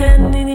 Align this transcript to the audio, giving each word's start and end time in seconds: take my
take 0.00 0.18
my 0.18 0.49